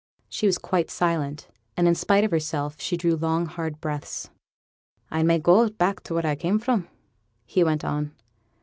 She 0.29 0.47
was 0.47 0.57
quite 0.57 0.89
silent, 0.89 1.47
but 1.75 1.85
in 1.85 1.93
spite 1.93 2.23
of 2.23 2.31
herself 2.31 2.81
she 2.81 2.97
drew 2.97 3.15
long 3.15 3.45
hard 3.45 3.79
breaths. 3.79 4.31
'I 5.11 5.21
may 5.21 5.37
go 5.37 5.69
back 5.69 6.01
to 6.05 6.15
where 6.15 6.25
I 6.25 6.33
came 6.33 6.57
from,' 6.57 6.87
he 7.45 7.63
went 7.63 7.85
on. 7.85 8.11